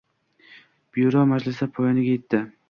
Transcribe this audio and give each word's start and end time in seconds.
Byuro 0.91 1.17
majlisi 1.33 1.65
poyoniga 1.77 2.11
yetdi 2.13 2.43